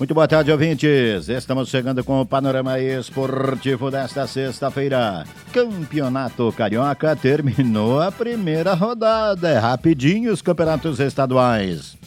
Muito 0.00 0.14
boa 0.14 0.26
tarde, 0.26 0.50
ouvintes. 0.50 1.28
Estamos 1.28 1.68
chegando 1.68 2.02
com 2.02 2.22
o 2.22 2.24
panorama 2.24 2.80
esportivo 2.80 3.90
desta 3.90 4.26
sexta-feira. 4.26 5.26
Campeonato 5.52 6.50
Carioca 6.52 7.14
terminou 7.14 8.00
a 8.00 8.10
primeira 8.10 8.72
rodada. 8.72 9.50
É 9.50 9.58
rapidinho 9.58 10.32
os 10.32 10.40
campeonatos 10.40 11.00
estaduais. 11.00 11.98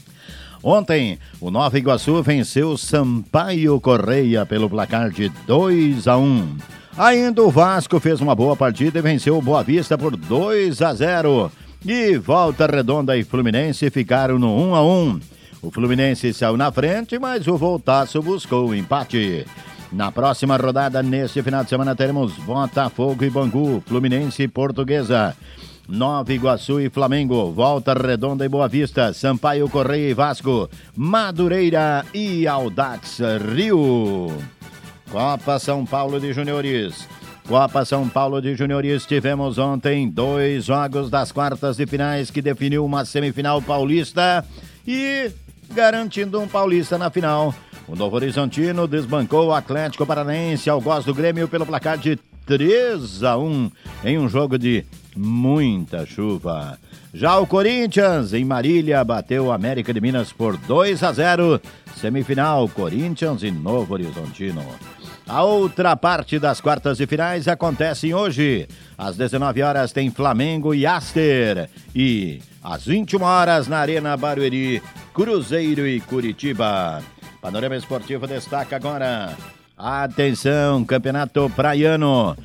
Ontem, 0.64 1.20
o 1.40 1.52
Nova 1.52 1.78
Iguaçu 1.78 2.24
venceu 2.24 2.76
Sampaio 2.78 3.80
Correia 3.80 4.44
pelo 4.44 4.68
placar 4.68 5.12
de 5.12 5.30
2 5.46 6.08
a 6.08 6.18
1. 6.18 6.58
Ainda 6.98 7.44
o 7.44 7.52
Vasco 7.52 8.00
fez 8.00 8.20
uma 8.20 8.34
boa 8.34 8.56
partida 8.56 8.98
e 8.98 9.04
venceu 9.04 9.38
o 9.38 9.42
Boa 9.42 9.62
Vista 9.62 10.00
por 10.00 10.18
2 10.18 10.82
a 10.82 10.96
0. 10.96 11.52
E 11.86 12.18
Volta 12.18 12.66
Redonda 12.66 13.16
e 13.16 13.24
Fluminense 13.24 13.88
ficaram 13.92 14.40
no 14.40 14.52
1 14.72 14.74
a 14.74 14.84
1. 14.84 15.20
O 15.64 15.72
Fluminense 15.72 16.34
saiu 16.34 16.58
na 16.58 16.70
frente, 16.74 17.18
mas 17.18 17.48
o 17.48 17.56
Voltaço 17.56 18.22
buscou 18.22 18.68
o 18.68 18.76
empate. 18.76 19.46
Na 19.94 20.12
próxima 20.12 20.58
rodada, 20.58 21.02
neste 21.02 21.42
final 21.42 21.64
de 21.64 21.70
semana, 21.70 21.96
teremos 21.96 22.34
Botafogo 22.40 23.24
e 23.24 23.30
Bangu, 23.30 23.82
Fluminense 23.88 24.44
e 24.44 24.48
Portuguesa. 24.50 25.34
Nova 25.88 26.34
Iguaçu 26.34 26.82
e 26.82 26.90
Flamengo, 26.90 27.52
Volta 27.54 27.94
Redonda 27.94 28.46
e 28.46 28.50
Boa 28.50 28.68
Vista, 28.68 29.14
Sampaio 29.14 29.70
Correia 29.70 30.10
e 30.10 30.14
Vasco, 30.14 30.70
Madureira 30.96 32.06
e 32.14 32.46
Audax 32.46 33.20
Rio. 33.56 34.32
Copa 35.10 35.60
São 35.60 35.86
Paulo 35.86 36.20
de 36.20 36.34
Juniores. 36.34 37.08
Copa 37.48 37.86
São 37.86 38.10
Paulo 38.10 38.42
de 38.42 38.54
Juniores 38.54 39.06
tivemos 39.06 39.58
ontem 39.58 40.10
dois 40.10 40.66
jogos 40.66 41.10
das 41.10 41.32
quartas 41.32 41.78
de 41.78 41.86
finais 41.86 42.30
que 42.30 42.42
definiu 42.42 42.84
uma 42.84 43.06
semifinal 43.06 43.62
paulista 43.62 44.46
e 44.88 45.32
garantindo 45.72 46.40
um 46.40 46.48
paulista 46.48 46.98
na 46.98 47.10
final. 47.10 47.54
O 47.88 47.96
Novo 47.96 48.16
Horizontino 48.16 48.88
desbancou 48.88 49.48
o 49.48 49.54
Atlético 49.54 50.06
Paranaense 50.06 50.70
ao 50.70 50.80
gosto 50.80 51.08
do 51.08 51.14
Grêmio 51.14 51.48
pelo 51.48 51.66
placar 51.66 51.98
de 51.98 52.18
3 52.46 53.24
a 53.24 53.38
1 53.38 53.72
em 54.06 54.18
um 54.18 54.28
jogo 54.28 54.58
de 54.58 54.86
muita 55.16 56.06
chuva. 56.06 56.78
Já 57.14 57.38
o 57.38 57.46
Corinthians 57.46 58.34
em 58.34 58.44
Marília 58.44 59.04
bateu 59.04 59.46
o 59.46 59.52
América 59.52 59.94
de 59.94 60.02
Minas 60.02 60.32
por 60.34 60.58
2 60.58 61.04
a 61.04 61.12
0. 61.12 61.62
Semifinal 61.96 62.68
Corinthians 62.70 63.44
e 63.44 63.52
Novo 63.52 63.94
Horizontino. 63.94 64.64
A 65.28 65.42
outra 65.42 65.96
parte 65.96 66.38
das 66.38 66.60
quartas 66.60 66.98
de 66.98 67.08
finais 67.08 67.48
acontece 67.48 68.14
hoje. 68.14 68.68
Às 68.98 69.16
19 69.16 69.62
horas 69.62 69.92
tem 69.94 70.12
Flamengo 70.12 70.76
e 70.76 70.86
Aster. 70.86 71.70
E 71.96 72.42
às 72.62 72.86
21 72.86 73.22
horas 73.22 73.68
na 73.68 73.78
Arena 73.78 74.18
Barueri, 74.18 74.82
Cruzeiro 75.14 75.88
e 75.88 76.02
Curitiba. 76.02 77.02
Panorama 77.42 77.76
Esportivo 77.76 78.28
destaca 78.28 78.76
agora. 78.76 79.36
Atenção, 79.78 80.84
Campeonato 80.84 81.50
Praiano. 81.56 82.38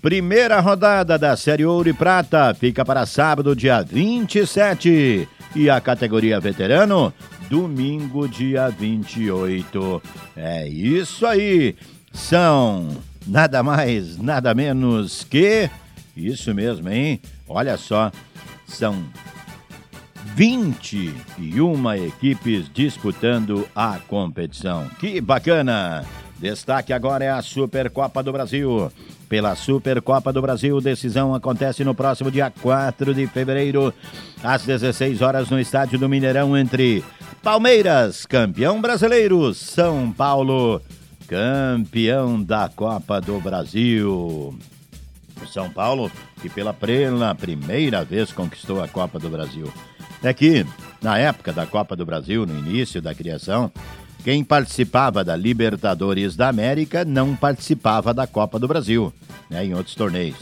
Primeira 0.00 0.60
rodada 0.60 1.18
da 1.18 1.36
Série 1.36 1.64
Ouro 1.64 1.88
e 1.88 1.94
Prata 1.94 2.54
fica 2.54 2.84
para 2.84 3.06
sábado, 3.06 3.56
dia 3.56 3.82
27. 3.82 5.28
E 5.56 5.70
a 5.70 5.80
categoria 5.80 6.40
veterano, 6.40 7.12
domingo, 7.48 8.28
dia 8.28 8.68
28. 8.68 10.02
É 10.36 10.66
isso 10.68 11.24
aí. 11.24 11.76
São 12.14 12.88
nada 13.26 13.62
mais, 13.62 14.16
nada 14.16 14.54
menos 14.54 15.24
que. 15.24 15.68
Isso 16.16 16.54
mesmo, 16.54 16.88
hein? 16.88 17.20
Olha 17.46 17.76
só. 17.76 18.10
São 18.66 19.04
21 20.34 21.94
equipes 22.06 22.70
disputando 22.72 23.68
a 23.74 23.98
competição. 24.08 24.88
Que 24.98 25.20
bacana! 25.20 26.04
Destaque 26.38 26.92
agora 26.92 27.24
é 27.24 27.30
a 27.30 27.42
Supercopa 27.42 28.22
do 28.22 28.32
Brasil. 28.32 28.90
Pela 29.28 29.54
Supercopa 29.54 30.32
do 30.32 30.42
Brasil, 30.42 30.80
decisão 30.80 31.34
acontece 31.34 31.84
no 31.84 31.94
próximo 31.94 32.30
dia 32.30 32.50
4 32.50 33.14
de 33.14 33.26
fevereiro, 33.26 33.92
às 34.42 34.62
16 34.64 35.22
horas, 35.22 35.50
no 35.50 35.58
estádio 35.58 35.98
do 35.98 36.08
Mineirão, 36.08 36.56
entre 36.56 37.04
Palmeiras, 37.42 38.26
campeão 38.26 38.80
brasileiro, 38.80 39.54
São 39.54 40.12
Paulo, 40.12 40.80
campeão 41.26 42.42
da 42.42 42.68
Copa 42.68 43.20
do 43.20 43.40
Brasil. 43.40 44.58
O 45.42 45.46
São 45.46 45.70
Paulo, 45.70 46.10
que 46.40 46.48
pela, 46.48 46.72
pela 46.72 47.34
primeira 47.34 48.04
vez 48.04 48.32
conquistou 48.32 48.82
a 48.82 48.88
Copa 48.88 49.18
do 49.18 49.28
Brasil. 49.28 49.72
É 50.22 50.32
que, 50.32 50.64
na 51.02 51.18
época 51.18 51.52
da 51.52 51.66
Copa 51.66 51.94
do 51.94 52.06
Brasil, 52.06 52.46
no 52.46 52.58
início 52.58 53.02
da 53.02 53.14
criação, 53.14 53.70
quem 54.22 54.42
participava 54.42 55.22
da 55.22 55.36
Libertadores 55.36 56.34
da 56.34 56.48
América 56.48 57.04
não 57.04 57.36
participava 57.36 58.14
da 58.14 58.26
Copa 58.26 58.58
do 58.58 58.66
Brasil, 58.66 59.12
né, 59.50 59.66
em 59.66 59.74
outros 59.74 59.94
torneios, 59.94 60.38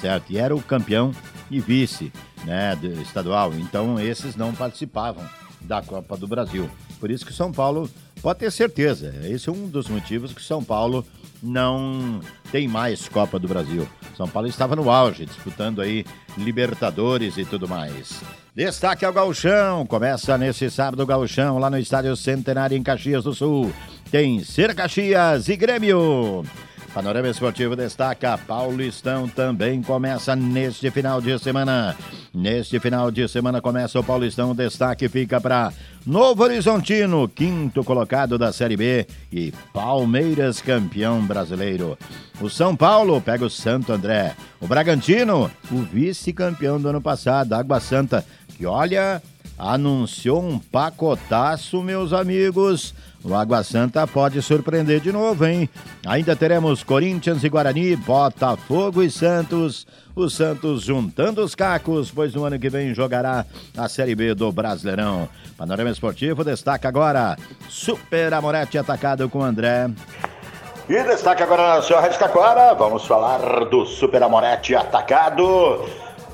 certo? 0.00 0.30
E 0.30 0.38
era 0.38 0.54
o 0.54 0.62
campeão 0.62 1.10
e 1.50 1.58
vice, 1.58 2.12
né, 2.44 2.78
estadual. 3.02 3.52
Então 3.54 3.98
esses 3.98 4.36
não 4.36 4.54
participavam 4.54 5.24
da 5.60 5.82
Copa 5.82 6.16
do 6.16 6.28
Brasil. 6.28 6.70
Por 7.00 7.10
isso 7.10 7.26
que 7.26 7.32
São 7.32 7.50
Paulo 7.50 7.90
pode 8.26 8.40
ter 8.40 8.50
certeza. 8.50 9.14
Esse 9.22 9.48
é 9.48 9.52
um 9.52 9.68
dos 9.68 9.86
motivos 9.86 10.32
que 10.32 10.42
São 10.42 10.60
Paulo 10.60 11.06
não 11.40 12.20
tem 12.50 12.66
mais 12.66 13.08
Copa 13.08 13.38
do 13.38 13.46
Brasil. 13.46 13.86
São 14.16 14.26
Paulo 14.26 14.48
estava 14.48 14.74
no 14.74 14.90
auge, 14.90 15.24
disputando 15.24 15.80
aí 15.80 16.04
Libertadores 16.36 17.38
e 17.38 17.44
tudo 17.44 17.68
mais. 17.68 18.20
Destaque 18.52 19.04
ao 19.04 19.12
Gauchão. 19.12 19.86
Começa 19.86 20.36
nesse 20.36 20.68
sábado 20.72 21.04
o 21.04 21.06
Gauchão, 21.06 21.58
lá 21.58 21.70
no 21.70 21.78
Estádio 21.78 22.16
Centenário, 22.16 22.76
em 22.76 22.82
Caxias 22.82 23.22
do 23.22 23.32
Sul. 23.32 23.72
Tem 24.10 24.42
Ser 24.42 24.74
Caxias 24.74 25.48
e 25.48 25.54
Grêmio. 25.54 26.42
Panorama 26.96 27.28
Esportivo 27.28 27.76
destaca, 27.76 28.38
Paulistão 28.38 29.28
também 29.28 29.82
começa 29.82 30.34
neste 30.34 30.90
final 30.90 31.20
de 31.20 31.38
semana. 31.38 31.94
Neste 32.32 32.80
final 32.80 33.10
de 33.10 33.28
semana 33.28 33.60
começa 33.60 34.00
o 34.00 34.02
Paulistão, 34.02 34.52
o 34.52 34.54
destaque 34.54 35.06
fica 35.06 35.38
para 35.38 35.74
Novo 36.06 36.42
Horizontino, 36.42 37.28
quinto 37.28 37.84
colocado 37.84 38.38
da 38.38 38.50
Série 38.50 38.78
B 38.78 39.06
e 39.30 39.52
Palmeiras 39.74 40.62
campeão 40.62 41.20
brasileiro. 41.20 41.98
O 42.40 42.48
São 42.48 42.74
Paulo 42.74 43.20
pega 43.20 43.44
o 43.44 43.50
Santo 43.50 43.92
André. 43.92 44.34
O 44.58 44.66
Bragantino, 44.66 45.50
o 45.70 45.82
vice-campeão 45.82 46.80
do 46.80 46.88
ano 46.88 47.02
passado, 47.02 47.52
Água 47.52 47.78
Santa, 47.78 48.24
que 48.56 48.64
olha, 48.64 49.22
anunciou 49.58 50.42
um 50.42 50.58
pacotaço, 50.58 51.82
meus 51.82 52.12
amigos. 52.12 52.94
O 53.24 53.34
Água 53.34 53.64
Santa 53.64 54.06
pode 54.06 54.40
surpreender 54.40 55.00
de 55.00 55.10
novo, 55.10 55.44
hein? 55.44 55.68
Ainda 56.06 56.36
teremos 56.36 56.84
Corinthians 56.84 57.42
e 57.42 57.48
Guarani, 57.48 57.96
Botafogo 57.96 59.02
e 59.02 59.10
Santos. 59.10 59.86
O 60.14 60.30
Santos 60.30 60.82
juntando 60.82 61.42
os 61.42 61.54
cacos, 61.54 62.10
pois 62.10 62.34
no 62.34 62.44
ano 62.44 62.58
que 62.58 62.70
vem 62.70 62.94
jogará 62.94 63.44
a 63.76 63.88
Série 63.88 64.14
B 64.14 64.34
do 64.34 64.52
Brasileirão. 64.52 65.28
Panorama 65.58 65.90
Esportivo 65.90 66.44
destaca 66.44 66.88
agora 66.88 67.36
Super 67.68 68.32
Amorete 68.32 68.78
atacado 68.78 69.28
com 69.28 69.42
André. 69.42 69.90
E 70.88 71.02
destaque 71.02 71.42
agora 71.42 71.74
na 71.74 71.82
sua 71.82 72.00
Rádio 72.00 72.18
Taquara, 72.20 72.72
vamos 72.74 73.04
falar 73.04 73.64
do 73.64 73.84
Super 73.84 74.22
Amorete 74.22 74.76
atacado. 74.76 75.84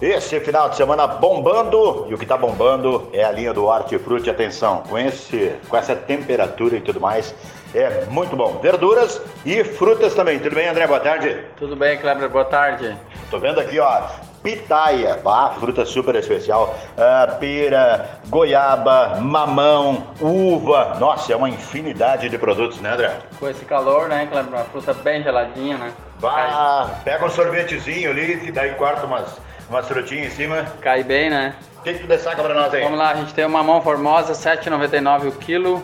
Esse 0.03 0.41
final 0.41 0.69
de 0.69 0.75
semana 0.75 1.07
bombando, 1.07 2.09
e 2.09 2.15
o 2.15 2.19
que 2.19 2.25
está 2.25 2.37
bombando 2.37 3.09
é 3.13 3.23
a 3.23 3.31
linha 3.31 3.55
do 3.55 3.67
Hortifruti. 3.67 4.29
Atenção, 4.29 4.83
com, 4.89 4.99
esse, 4.99 5.55
com 5.69 5.77
essa 5.77 5.95
temperatura 5.95 6.77
e 6.77 6.81
tudo 6.81 7.01
mais, 7.01 7.33
é 7.73 8.05
muito 8.07 8.35
bom. 8.35 8.59
Verduras 8.61 9.23
e 9.47 9.63
frutas 9.63 10.13
também. 10.13 10.41
Tudo 10.41 10.57
bem, 10.57 10.67
André? 10.67 10.89
Boa 10.89 10.99
tarde. 10.99 11.45
Tudo 11.57 11.77
bem, 11.77 11.97
Kleber. 11.99 12.29
Boa 12.29 12.45
tarde. 12.45 12.97
Tô 13.31 13.39
vendo 13.39 13.61
aqui, 13.61 13.79
ó, 13.79 14.03
pitaia, 14.43 15.21
ah, 15.25 15.55
fruta 15.61 15.85
super 15.85 16.17
especial, 16.17 16.77
ah, 16.99 17.37
pera, 17.39 18.19
goiaba, 18.27 19.21
mamão, 19.21 20.09
uva. 20.21 20.97
Nossa, 20.99 21.33
é 21.33 21.37
uma 21.37 21.49
infinidade 21.49 22.29
de 22.29 22.37
produtos, 22.37 22.81
né, 22.81 22.95
André? 22.95 23.19
Com 23.39 23.49
esse 23.49 23.65
calor, 23.65 24.09
né, 24.09 24.27
Kleber? 24.27 24.53
Uma 24.53 24.65
fruta 24.65 24.93
bem 24.95 25.23
geladinha, 25.23 25.79
né? 25.79 25.93
Vá, 26.19 26.91
pega 27.05 27.25
um 27.25 27.31
sorvetezinho 27.31 28.11
ali, 28.11 28.41
que 28.41 28.51
daí 28.51 28.75
corta 28.75 29.07
umas 29.07 29.41
uma 29.73 29.83
frutinha 29.83 30.27
em 30.27 30.31
cima. 30.31 30.67
Cai 30.83 31.03
bem, 31.03 31.31
né? 31.31 31.55
O 31.79 31.83
que, 31.83 31.95
que 31.95 32.01
tu 32.01 32.07
destaca 32.07 32.43
pra 32.43 32.55
nós 32.55 32.73
aí? 32.75 32.83
Vamos 32.83 32.99
lá, 32.99 33.11
a 33.11 33.15
gente 33.15 33.33
tem 33.33 33.47
uma 33.47 33.63
mão 33.63 33.81
formosa, 33.81 34.35
7,99 34.35 35.29
o 35.29 35.33
quilo. 35.33 35.83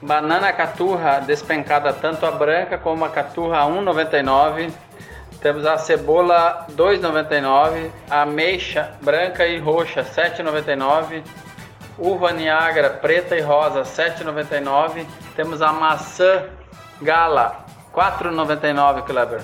Banana 0.00 0.52
caturra 0.52 1.20
despencada, 1.20 1.92
tanto 1.92 2.24
a 2.24 2.30
branca 2.30 2.78
como 2.78 3.04
a 3.04 3.10
caturra, 3.10 3.58
1,99. 3.66 4.72
Temos 5.40 5.66
a 5.66 5.76
cebola 5.76 6.66
2,99, 6.72 7.90
a 8.10 8.22
ameixa 8.22 8.92
branca 9.02 9.46
e 9.46 9.58
roxa 9.58 10.02
7,99, 10.02 11.22
uva 11.98 12.32
Niagara 12.32 12.88
preta 12.90 13.36
e 13.36 13.42
rosa 13.42 13.82
7,99, 13.82 15.06
temos 15.36 15.60
a 15.60 15.72
maçã 15.72 16.44
gala 17.02 17.64
4,99, 17.94 19.02
Kleber. 19.04 19.42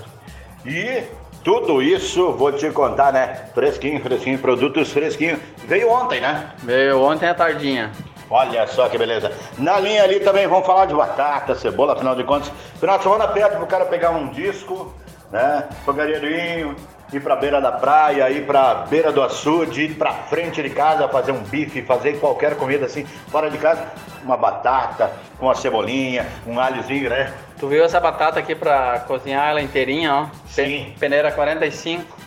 E 0.65 1.05
tudo 1.45 1.83
isso, 1.83 2.33
vou 2.33 2.53
te 2.53 2.71
contar, 2.71 3.13
né? 3.13 3.47
Fresquinho, 3.55 4.01
fresquinho, 4.01 4.39
produtos 4.39 4.93
fresquinhos. 4.93 5.41
Veio 5.65 5.91
ontem, 5.91 6.21
né? 6.21 6.53
Veio 6.59 7.01
ontem 7.01 7.29
à 7.29 7.35
tardinha. 7.35 7.91
Olha 8.31 8.67
só 8.67 8.89
que 8.89 8.97
beleza. 8.97 9.31
Na 9.59 9.79
linha 9.79 10.03
ali 10.05 10.21
também 10.21 10.47
vamos 10.47 10.67
falar 10.67 10.87
de 10.87 10.95
batata, 10.95 11.55
cebola, 11.55 11.93
afinal 11.93 12.15
de 12.15 12.25
contas. 12.25 12.51
Final 12.81 12.97
de 12.97 13.03
semana 13.03 13.29
perto 13.29 13.57
pro 13.57 13.67
cara 13.67 13.85
pegar 13.85 14.11
um 14.11 14.29
disco, 14.29 14.95
né? 15.31 15.69
Fogareirinho, 15.85 16.75
ir 17.13 17.21
pra 17.21 17.37
beira 17.37 17.61
da 17.61 17.73
praia, 17.73 18.31
ir 18.31 18.47
pra 18.47 18.75
beira 18.89 19.13
do 19.13 19.23
açude, 19.23 19.83
ir 19.83 19.95
pra 19.95 20.13
frente 20.13 20.63
de 20.63 20.71
casa, 20.71 21.09
fazer 21.09 21.33
um 21.33 21.41
bife, 21.41 21.83
fazer 21.83 22.19
qualquer 22.19 22.57
comida 22.57 22.87
assim, 22.87 23.05
fora 23.05 23.51
de 23.51 23.59
casa. 23.59 23.87
Uma 24.25 24.37
batata, 24.37 25.11
com 25.39 25.47
uma 25.47 25.55
cebolinha, 25.55 26.27
um 26.47 26.61
alhozinho, 26.61 27.11
né? 27.11 27.33
Tu 27.59 27.67
viu 27.67 27.85
essa 27.85 27.99
batata 27.99 28.39
aqui 28.39 28.55
pra 28.55 29.01
cozinhar 29.01 29.51
ela 29.51 29.61
inteirinha, 29.61 30.15
ó? 30.15 30.27
Sim. 30.47 30.95
Peneira 30.99 31.33
45. 31.33 32.22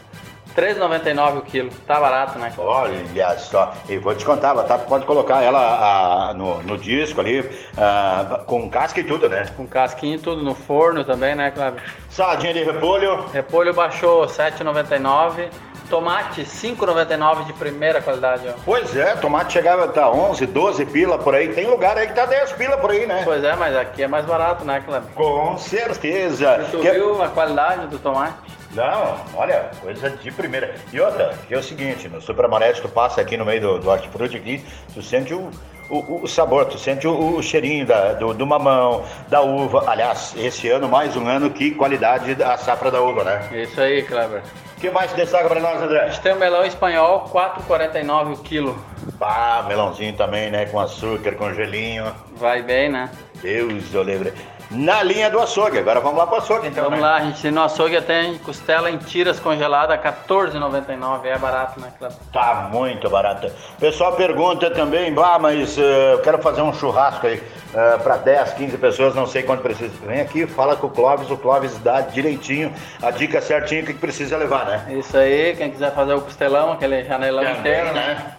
3,99 0.56 1.38
o 1.38 1.42
quilo. 1.42 1.70
Tá 1.86 2.00
barato, 2.00 2.40
né? 2.40 2.54
Olha 2.58 3.38
só, 3.38 3.74
e 3.90 3.98
vou 3.98 4.16
te 4.16 4.26
contar, 4.26 4.52
a 4.52 4.56
batata 4.56 4.86
pode 4.86 5.06
colocar 5.06 5.42
ela 5.42 5.60
ah, 5.60 6.34
no, 6.34 6.64
no 6.64 6.78
disco 6.78 7.20
ali, 7.20 7.48
ah, 7.78 8.42
com 8.46 8.70
casca 8.70 9.00
e 9.00 9.04
tudo, 9.04 9.28
né? 9.28 9.46
Com 9.58 9.68
casquinha 9.68 10.16
e 10.16 10.20
tudo 10.20 10.42
no 10.42 10.56
forno 10.56 11.04
também, 11.04 11.36
né, 11.36 11.52
Cláudio? 11.52 11.82
Saladinha 12.10 12.54
de 12.54 12.64
repolho, 12.64 13.26
Repolho 13.34 13.74
baixou 13.74 14.26
7,99. 14.26 15.50
Tomate 15.90 16.42
5,99 16.42 17.46
de 17.46 17.54
primeira 17.54 18.02
qualidade, 18.02 18.44
ó. 18.48 18.54
pois 18.66 18.96
é, 18.96 19.16
tomate 19.18 19.54
chegava 19.54 19.86
a 19.86 19.88
tá 19.88 20.10
11, 20.10 20.46
12 20.48 20.86
pila 20.88 21.18
por 21.20 21.36
aí, 21.36 21.50
tem 21.54 21.68
lugar 21.68 21.98
aí 21.98 22.08
que 22.08 22.14
tá 22.14 22.26
10 22.26 22.54
pila 22.54 22.78
por 22.78 22.92
aí, 22.92 23.06
né? 23.06 23.22
Pois 23.24 23.44
é, 23.44 23.56
mas 23.56 23.76
aqui 23.76 24.04
é 24.04 24.08
mais 24.08 24.26
barato, 24.26 24.66
né, 24.66 24.82
Cláudio? 24.86 25.10
Com 25.14 25.58
certeza. 25.58 26.58
E 26.68 26.72
tu 26.72 26.80
Que- 26.80 26.92
viu 26.92 27.22
a 27.22 27.30
qualidade 27.30 27.88
do 27.88 28.00
tomate? 28.00 28.34
Não, 28.74 29.16
olha, 29.36 29.70
coisa 29.82 30.10
de 30.10 30.32
primeira. 30.32 30.76
E 30.92 31.00
outra, 31.00 31.34
que 31.48 31.54
é 31.54 31.58
o 31.58 31.64
seguinte, 31.64 32.10
no 32.10 32.22
Supramarete 32.22 32.82
tu 32.82 32.90
passa 32.90 33.22
aqui 33.22 33.38
no 33.38 33.46
meio 33.46 33.62
do, 33.62 33.80
do 33.80 33.90
hortifruti 33.90 34.36
aqui, 34.36 34.66
tu 34.94 35.02
sente 35.02 35.34
o, 35.34 35.50
o, 35.90 36.22
o 36.24 36.28
sabor, 36.28 36.66
tu 36.66 36.78
sente 36.78 37.08
o, 37.08 37.38
o 37.38 37.44
cheirinho 37.44 37.86
da, 37.86 38.14
do, 38.14 38.34
do 38.34 38.46
mamão, 38.46 39.04
da 39.28 39.42
uva. 39.42 39.84
Aliás, 39.88 40.34
esse 40.38 40.70
ano, 40.70 40.88
mais 40.88 41.16
um 41.16 41.28
ano, 41.28 41.50
que 41.50 41.72
qualidade 41.72 42.36
da 42.36 42.58
safra 42.58 42.92
da 42.92 43.02
uva, 43.02 43.24
né? 43.24 43.50
Isso 43.64 43.80
aí, 43.80 44.02
Kleber. 44.04 44.42
O 44.78 44.82
que 44.82 44.90
mais 44.90 45.14
destaca 45.14 45.48
pra 45.48 45.60
nós, 45.60 45.82
André? 45.82 46.02
A 46.02 46.10
gente 46.10 46.22
tem 46.22 46.34
o 46.34 46.40
melão 46.40 46.66
espanhol, 46.66 47.30
4,49 47.32 48.34
o 48.34 48.38
quilo. 48.38 48.86
Pá, 49.18 49.64
melãozinho 49.68 50.14
também, 50.16 50.52
né? 50.52 50.66
Com 50.66 50.80
açúcar, 50.80 51.36
com 51.36 51.54
gelinho. 51.54 52.14
Vai 52.36 52.62
bem, 52.62 52.90
né? 52.90 53.10
Deus 53.42 53.90
do 53.90 54.04
livre. 54.04 54.34
Na 54.72 55.04
linha 55.04 55.30
do 55.30 55.40
açougue, 55.40 55.78
agora 55.78 56.00
vamos 56.00 56.18
lá 56.18 56.26
pro 56.26 56.38
açougue 56.38 56.68
então, 56.68 56.86
Vamos 56.86 57.00
né? 57.00 57.06
lá, 57.06 57.16
a 57.18 57.22
gente 57.22 57.52
no 57.52 57.64
açougue 57.64 58.02
tem 58.02 58.38
costela 58.40 58.90
em 58.90 58.98
tiras 58.98 59.40
congelada, 59.40 59.98
14,99. 59.98 61.26
É 61.26 61.38
barato, 61.38 61.80
né, 61.80 61.92
Kleber? 61.98 62.18
Tá 62.34 62.70
muito 62.72 63.10
barato. 63.10 63.48
O 63.48 63.80
pessoal 63.80 64.14
pergunta 64.14 64.72
também, 64.72 65.14
bah, 65.14 65.38
mas 65.40 65.78
eh, 65.78 66.14
eu 66.14 66.20
quero 66.20 66.40
fazer 66.40 66.62
um 66.62 66.74
churrasco 66.74 67.28
aí 67.28 67.38
uh, 67.38 68.00
para 68.02 68.18
10, 68.18 68.54
15 68.54 68.78
pessoas, 68.78 69.16
não 69.16 69.28
sei 69.28 69.44
quanto 69.44 69.62
precisa. 69.62 69.92
Vem 70.06 70.22
aqui, 70.22 70.48
fala 70.48 70.76
com 70.76 70.88
o 70.88 70.90
Clóvis, 70.90 71.30
o 71.30 71.38
Clóvis 71.38 71.78
dá 71.80 72.02
direitinho, 72.02 72.74
a 73.02 73.12
dica 73.12 73.42
certinho 73.42 73.84
o 73.84 73.86
que 73.86 73.94
precisa 73.94 74.36
levar, 74.38 74.66
né? 74.66 74.86
Isso 74.98 75.16
aí, 75.16 75.56
quem 75.56 75.70
quiser 75.70 75.94
fazer 75.94 76.14
o 76.14 76.22
costelão, 76.22 76.72
aquele 76.72 77.04
janelão 77.04 77.44
inteiro, 77.52 77.94
né? 77.94 78.36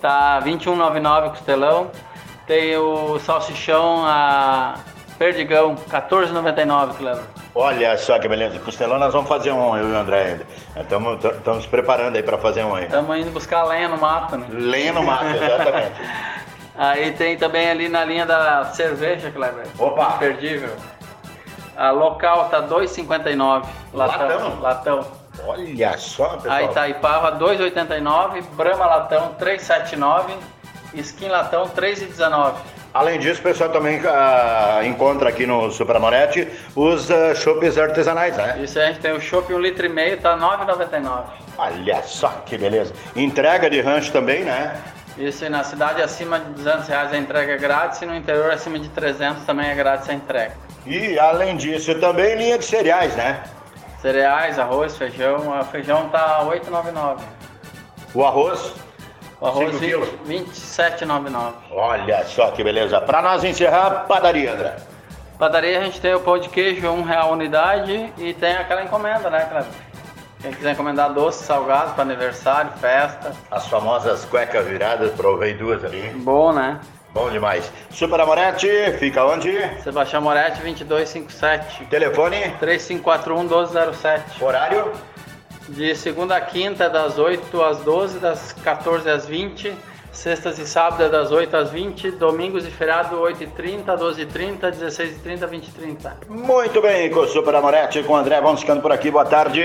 Tá 0.00 0.40
21,99 0.42 1.26
o 1.26 1.30
costelão. 1.30 1.90
Tem 2.46 2.76
o 2.76 3.18
salsichão 3.20 4.04
a 4.04 4.74
perdigão, 5.20 5.76
14,99, 5.76 6.94
Kleber. 6.96 7.22
Olha 7.54 7.98
só 7.98 8.18
que 8.18 8.26
beleza, 8.26 8.58
costelão 8.60 8.98
nós 8.98 9.12
vamos 9.12 9.28
fazer 9.28 9.52
um, 9.52 9.76
eu 9.76 9.86
e 9.86 9.92
o 9.92 9.96
André 9.98 10.22
ainda. 10.22 10.46
Estamos 11.36 11.66
preparando 11.66 12.16
aí 12.16 12.22
para 12.22 12.38
fazer 12.38 12.64
um 12.64 12.74
aí. 12.74 12.84
Estamos 12.86 13.18
indo 13.18 13.30
buscar 13.30 13.64
lenha 13.64 13.86
no 13.90 13.98
mato, 13.98 14.38
né? 14.38 14.46
Lenha 14.50 14.94
no 14.94 15.02
mato, 15.02 15.26
exatamente. 15.26 15.92
Aí 16.78 17.12
tem 17.12 17.36
também 17.36 17.68
ali 17.68 17.90
na 17.90 18.02
linha 18.06 18.24
da 18.24 18.64
cerveja, 18.72 19.30
Kleber. 19.30 19.66
Opa! 19.78 20.14
Imperdível. 20.16 20.74
A 21.76 21.90
local 21.90 22.48
tá 22.48 22.62
2,59. 22.62 23.66
Latão? 23.92 24.28
Latão. 24.28 24.60
Latão. 24.60 25.06
Olha 25.44 25.98
só, 25.98 26.36
pessoal. 26.36 26.56
A 26.56 26.62
Itaipava 26.62 27.32
2,89. 27.38 28.42
Brahma 28.54 28.86
Latão 28.86 29.34
3,79. 29.38 30.32
Skin 30.94 31.28
Latão 31.28 31.68
3,19. 31.68 32.54
Além 32.92 33.20
disso, 33.20 33.40
o 33.40 33.42
pessoal 33.44 33.70
também 33.70 34.00
ah, 34.04 34.80
encontra 34.84 35.28
aqui 35.28 35.46
no 35.46 35.70
Supramarete 35.70 36.48
os 36.74 37.08
uh, 37.08 37.34
chopes 37.36 37.78
artesanais, 37.78 38.36
né? 38.36 38.58
Isso 38.62 38.80
a 38.80 38.86
gente 38.86 38.98
tem 38.98 39.12
o 39.12 39.20
chopp 39.20 39.52
1,5 39.52 39.60
litro, 39.60 39.86
e 39.86 39.88
meio, 39.88 40.18
tá 40.18 40.36
9,99. 40.36 41.24
Olha 41.56 42.02
só 42.02 42.28
que 42.44 42.58
beleza. 42.58 42.92
Entrega 43.14 43.70
de 43.70 43.80
rancho 43.80 44.10
também, 44.10 44.42
né? 44.42 44.74
Isso 45.16 45.44
aí, 45.44 45.50
na 45.50 45.62
cidade 45.62 46.02
acima 46.02 46.40
de 46.40 46.50
200 46.52 46.88
reais 46.88 47.12
a 47.12 47.18
entrega 47.18 47.52
é 47.52 47.56
grátis 47.56 48.02
e 48.02 48.06
no 48.06 48.14
interior 48.14 48.50
acima 48.50 48.78
de 48.78 48.88
300 48.88 49.44
também 49.44 49.68
é 49.68 49.74
grátis 49.74 50.08
a 50.08 50.14
entrega. 50.14 50.54
E 50.84 51.18
além 51.18 51.56
disso, 51.56 51.94
também 51.96 52.34
linha 52.36 52.58
de 52.58 52.64
cereais, 52.64 53.14
né? 53.14 53.42
Cereais, 54.00 54.58
arroz, 54.58 54.96
feijão. 54.96 55.60
O 55.60 55.64
feijão 55.66 56.08
tá 56.08 56.40
8,99. 56.44 57.18
O 58.14 58.24
arroz. 58.24 58.72
O 59.40 59.46
arroz 59.46 59.70
Cinco 59.70 59.84
quilos. 59.84 60.08
27,99. 60.28 61.52
Olha 61.70 62.24
só 62.24 62.50
que 62.50 62.62
beleza. 62.62 63.00
Para 63.00 63.22
nós 63.22 63.42
encerrar, 63.42 64.04
padaria, 64.06 64.52
André. 64.52 64.76
Padaria 65.38 65.78
a 65.80 65.84
gente 65.84 66.00
tem 66.00 66.14
o 66.14 66.20
pão 66.20 66.38
de 66.38 66.48
queijo, 66.50 66.86
um 66.88 67.02
real 67.02 67.32
unidade 67.32 68.12
e 68.18 68.34
tem 68.34 68.54
aquela 68.56 68.82
encomenda, 68.82 69.30
né, 69.30 69.46
Cleber? 69.46 69.72
Quem 70.42 70.52
quiser 70.52 70.72
encomendar 70.72 71.12
doces, 71.12 71.46
salgados 71.46 71.92
para 71.92 72.02
aniversário, 72.02 72.70
festa. 72.80 73.32
As 73.50 73.66
famosas 73.66 74.24
cuecas 74.24 74.66
viradas, 74.66 75.10
provei 75.12 75.54
duas 75.54 75.84
ali. 75.84 76.10
Bom, 76.16 76.52
né? 76.52 76.80
Bom 77.12 77.28
demais. 77.28 77.70
Super 77.90 78.20
Amorete, 78.20 78.68
fica 78.98 79.24
onde? 79.24 79.50
Sebastião 79.82 80.22
Moretti, 80.22 80.60
2257. 80.62 81.86
Telefone, 81.86 82.36
3541 82.60 83.38
1207. 83.40 84.44
horário. 84.44 84.92
De 85.70 85.94
segunda 85.94 86.36
a 86.36 86.40
quinta, 86.40 86.90
das 86.90 87.16
8 87.16 87.62
às 87.62 87.78
12, 87.78 88.18
das 88.18 88.52
14 88.52 89.08
às 89.08 89.26
20. 89.26 89.72
Sextas 90.10 90.58
e 90.58 90.66
sábados, 90.66 91.10
das 91.10 91.30
8 91.30 91.56
às 91.56 91.70
20. 91.70 92.10
Domingos 92.10 92.66
e 92.66 92.70
feriado, 92.70 93.16
8h30, 93.16 93.84
12h30, 93.84 94.58
16h30, 94.72 95.48
20h30. 95.48 96.12
Muito 96.28 96.82
bem, 96.82 97.08
com 97.10 97.20
o 97.20 97.28
Super 97.28 97.54
Amorete, 97.54 98.02
com 98.02 98.14
o 98.14 98.16
André, 98.16 98.40
vamos 98.40 98.60
ficando 98.60 98.82
por 98.82 98.90
aqui. 98.90 99.12
Boa 99.12 99.24
tarde. 99.24 99.62